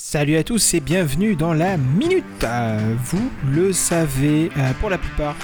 Salut 0.00 0.36
à 0.36 0.44
tous 0.44 0.74
et 0.74 0.80
bienvenue 0.80 1.34
dans 1.34 1.52
la 1.52 1.76
minute. 1.76 2.24
Euh, 2.44 2.94
Vous 3.02 3.30
le 3.50 3.72
savez, 3.72 4.48
euh, 4.56 4.72
pour 4.78 4.90
la 4.90 4.96
plupart, 4.96 5.34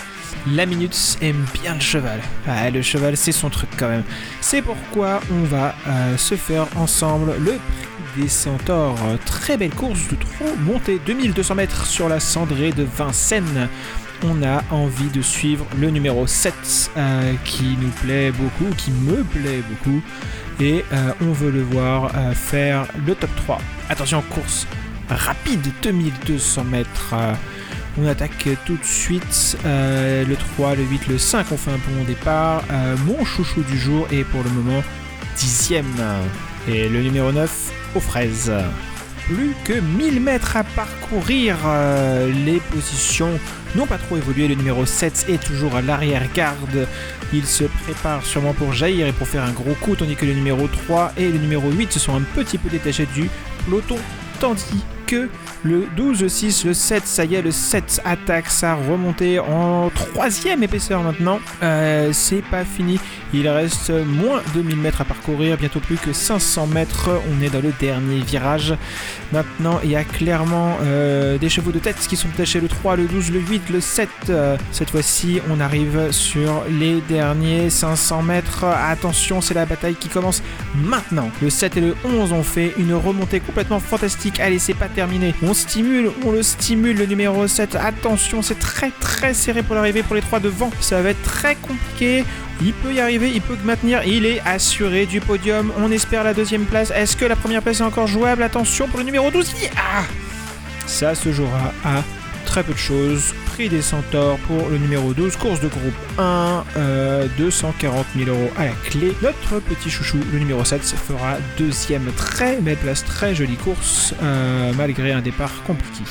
la 0.47 0.65
minute 0.65 0.97
aime 1.21 1.45
bien 1.61 1.75
le 1.75 1.81
cheval. 1.81 2.21
Ah, 2.47 2.71
le 2.71 2.81
cheval, 2.81 3.17
c'est 3.17 3.33
son 3.33 3.51
truc 3.51 3.69
quand 3.77 3.89
même. 3.89 4.05
C'est 4.41 4.63
pourquoi 4.63 5.21
on 5.33 5.43
va 5.43 5.75
euh, 5.89 6.17
se 6.17 6.37
faire 6.37 6.69
ensemble 6.77 7.33
le 7.41 7.55
prix 7.55 8.23
des 8.23 8.29
centaures. 8.29 8.97
Très 9.27 9.57
belle 9.57 9.75
course 9.75 10.07
de 10.09 10.15
trop 10.15 10.55
montée 10.61 11.01
2200 11.05 11.57
mètres 11.57 11.87
sur 11.87 12.09
la 12.09 12.21
cendrée 12.21 12.71
de 12.71 12.85
Vincennes. 12.85 13.69
On 14.23 14.43
a 14.43 14.63
envie 14.71 15.09
de 15.11 15.21
suivre 15.21 15.67
le 15.79 15.91
numéro 15.91 16.27
7 16.27 16.55
euh, 16.97 17.33
qui 17.45 17.77
nous 17.81 17.91
plaît 18.03 18.31
beaucoup, 18.31 18.73
qui 18.77 18.91
me 18.91 19.23
plaît 19.25 19.63
beaucoup. 19.69 20.01
Et 20.61 20.85
euh, 20.93 21.13
on 21.21 21.33
veut 21.33 21.51
le 21.51 21.63
voir 21.63 22.13
euh, 22.15 22.33
faire 22.33 22.87
le 23.07 23.15
top 23.15 23.31
3. 23.37 23.61
Attention, 23.89 24.23
course 24.31 24.67
rapide, 25.09 25.61
2200 25.83 26.65
mètres. 26.65 27.15
on 27.99 28.07
attaque 28.07 28.49
tout 28.65 28.77
de 28.77 28.85
suite 28.85 29.59
le 29.63 30.35
3, 30.57 30.77
le 30.77 30.83
8, 30.83 31.09
le 31.09 31.19
5. 31.19 31.47
On 31.53 31.59
fait 31.59 31.73
un 31.73 31.75
bon 31.75 32.05
départ. 32.07 32.63
Mon 33.07 33.23
chouchou 33.23 33.63
du 33.65 33.77
jour 33.77 34.07
est 34.11 34.25
pour 34.25 34.43
le 34.43 34.49
moment 34.49 34.83
dixième. 35.37 35.93
Et 36.67 36.89
le 36.89 37.03
numéro 37.03 37.33
9 37.33 37.73
aux 37.97 38.01
fraises. 38.01 38.51
Plus 39.27 39.55
que 39.65 39.73
1000 39.73 40.21
mètres 40.21 40.57
à 40.57 40.65
parcourir. 40.65 41.57
euh, 41.67 42.31
les 42.45 42.61
positions 42.61 43.39
n'ont 43.75 43.87
pas 43.87 43.97
trop 43.97 44.17
évolué. 44.19 44.49
Le 44.49 44.55
numéro 44.55 44.85
7 44.85 45.27
est 45.29 45.43
toujours 45.43 45.77
à 45.77 45.83
l'arrière-garde. 45.83 46.87
Il 47.33 47.47
se 47.47 47.65
prépare 47.65 48.25
sûrement 48.25 48.53
pour 48.53 48.73
jaillir 48.73 49.07
et 49.07 49.13
pour 49.13 49.27
faire 49.27 49.43
un 49.43 49.53
gros 49.53 49.75
coup, 49.81 49.97
tandis 49.97 50.15
que 50.15 50.27
le 50.27 50.35
numéro 50.35 50.69
3 50.69 51.15
et 51.17 51.29
le 51.29 51.39
numéro 51.39 51.71
8 51.71 51.93
se 51.93 51.99
sont 51.99 52.15
un 52.15 52.21
petit 52.21 52.59
peu 52.59 52.69
détachés 52.69 53.09
du 53.15 53.31
peloton, 53.65 53.97
tandis 54.41 54.85
que 55.07 55.29
le 55.65 55.87
12, 55.97 56.27
6, 56.27 56.67
le 56.67 56.75
7, 56.75 57.07
ça 57.07 57.25
y 57.25 57.35
est, 57.35 57.43
le 57.43 57.51
7 57.51 58.03
attaque 58.05 58.49
sa 58.49 58.75
remontée 58.75 59.39
en 59.39 59.91
troisième 59.91 60.63
épaisseur 60.63 61.03
maintenant. 61.03 61.41
Euh, 61.63 62.11
c'est 62.13 62.43
pas 62.43 62.65
fini, 62.65 62.99
il 63.33 63.49
reste 63.49 63.91
moins 63.91 64.43
de 64.55 64.63
1000 64.63 64.77
mètres 64.77 65.01
à 65.01 65.05
parcourir, 65.05 65.57
bientôt 65.57 65.81
plus 65.81 65.97
que 65.97 66.13
500 66.13 66.67
mètres, 66.67 67.11
on 67.33 67.43
est 67.43 67.51
dans 67.51 67.63
le 67.63 67.73
dernier 67.81 68.19
virage. 68.21 68.75
Maintenant, 69.33 69.81
il 69.83 69.91
y 69.91 69.97
a 69.97 70.05
clairement 70.05 70.77
euh, 70.83 71.39
des 71.39 71.49
chevaux 71.49 71.73
de 71.73 71.79
tête 71.79 71.97
qui 72.07 72.17
sont 72.17 72.29
attachés, 72.29 72.61
le 72.61 72.69
3, 72.69 72.97
le 72.97 73.07
12, 73.07 73.33
le 73.33 73.41
8, 73.41 73.71
le 73.71 73.81
7. 73.81 74.09
Euh, 74.29 74.57
cette 74.71 74.91
fois-ci, 74.91 75.41
on 75.51 75.61
arrive 75.61 76.11
sur 76.11 76.63
les 76.69 77.01
derniers 77.09 77.71
500 77.71 78.23
mètres. 78.23 78.65
Attention, 78.65 79.41
c'est 79.41 79.55
la 79.55 79.67
bataille 79.67 79.95
qui 79.95 80.09
commence 80.09 80.43
maintenant. 80.75 81.31
Le 81.43 81.51
7 81.51 81.77
et 81.77 81.81
le 81.81 81.97
11 82.05 82.33
ont 82.33 82.43
fait 82.43 82.75
une 82.79 82.95
remontée 82.95 83.41
complètement 83.41 83.81
fantastique. 83.81 84.41
Allez, 84.41 84.59
c'est 84.59 84.75
pas 84.75 84.89
On 85.43 85.55
stimule, 85.55 86.11
on 86.25 86.31
le 86.31 86.43
stimule, 86.43 86.97
le 86.97 87.07
numéro 87.07 87.47
7. 87.47 87.75
Attention, 87.75 88.43
c'est 88.43 88.59
très 88.59 88.91
très 89.01 89.35
serré 89.35 89.63
pour 89.63 89.75
l'arrivée 89.75 90.03
pour 90.03 90.15
les 90.15 90.21
trois 90.21 90.39
devant. 90.39 90.71
Ça 90.81 91.03
va 91.03 91.11
être 91.11 91.23
très 91.23 91.57
compliqué. 91.57 92.25
Il 92.63 92.73
peut 92.75 92.93
y 92.93 93.01
arriver, 93.01 93.31
il 93.35 93.41
peut 93.41 93.57
maintenir. 93.65 94.03
Il 94.07 94.25
est 94.25 94.41
assuré 94.47 95.07
du 95.07 95.21
podium. 95.21 95.73
On 95.79 95.91
espère 95.91 96.23
la 96.23 96.33
deuxième 96.33 96.65
place. 96.65 96.93
Est-ce 96.95 97.17
que 97.17 97.25
la 97.25 97.35
première 97.35 97.63
place 97.63 97.81
est 97.81 97.85
encore 97.85 98.07
jouable? 98.07 98.43
Attention 98.43 98.87
pour 98.87 98.99
le 99.01 99.05
numéro 99.05 99.31
12. 99.31 99.53
Ah 99.77 100.05
Ça 100.87 101.15
se 101.15 101.33
jouera 101.33 101.73
à 101.85 102.03
très 102.47 102.63
peu 102.63 102.73
de 102.73 102.79
choses. 102.79 103.35
Prix 103.55 103.69
des 103.69 103.83
centaures 103.83 104.39
pour 104.49 104.69
le 104.69 104.79
numéro 104.79 105.15
12, 105.15 105.37
course 105.37 105.61
de 105.61 105.69
groupe 105.69 105.95
1, 106.19 106.65
euh, 106.77 107.29
240 107.39 108.05
000 108.17 108.29
euros 108.29 108.51
à 108.57 108.65
la 108.65 108.73
clé. 108.73 109.15
Notre 109.23 109.61
petit 109.61 109.91
chouchou, 109.91 110.19
le 110.33 110.41
numéro 110.41 110.65
7, 110.65 110.83
se 110.83 110.97
fera 110.97 111.37
deuxième. 111.57 112.11
Très 112.17 112.57
belle 112.57 112.77
place, 112.79 113.05
très 113.05 113.33
jolie 113.33 113.55
course, 113.55 114.13
euh, 114.25 114.73
malgré 114.77 115.13
un 115.13 115.21
départ 115.21 115.53
compliqué. 115.63 116.03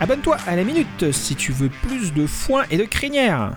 Abonne-toi 0.00 0.38
à 0.46 0.56
la 0.56 0.64
minute 0.64 1.12
si 1.12 1.36
tu 1.36 1.52
veux 1.52 1.68
plus 1.68 2.14
de 2.14 2.26
foin 2.26 2.64
et 2.70 2.78
de 2.78 2.84
crinière. 2.84 3.56